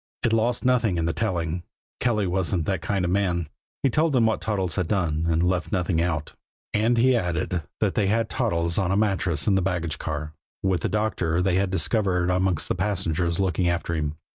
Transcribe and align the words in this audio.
It 0.23 0.33
lost 0.33 0.65
nothing 0.65 0.97
in 0.97 1.05
the 1.05 1.13
telling 1.13 1.61
Kelly 1.99 2.25
wasn't 2.25 2.65
that 2.65 2.81
kind 2.81 3.05
of 3.05 3.11
man 3.11 3.47
he 3.83 3.91
told 3.91 4.13
them 4.13 4.25
what 4.25 4.41
Toddles 4.41 4.75
had 4.75 4.87
done, 4.87 5.27
and 5.29 5.43
he 5.43 5.47
left 5.47 5.71
nothing 5.71 6.01
out; 6.01 6.33
and 6.73 6.97
he 6.97 7.15
added 7.15 7.61
that 7.81 7.93
they 7.93 8.07
had 8.07 8.27
Toddles 8.27 8.79
on 8.79 8.89
a 8.91 8.97
mattress 8.97 9.45
in 9.45 9.53
the 9.53 9.61
baggage 9.61 9.99
car, 9.99 10.33
with 10.63 10.83
a 10.83 10.89
doctor 10.89 11.39
they 11.39 11.53
had 11.57 11.69
discovered 11.69 12.31
amongst 12.31 12.67
the 12.67 12.73
passengers 12.73 13.39
looking 13.39 13.69
after 13.69 13.93
him. 13.93 14.15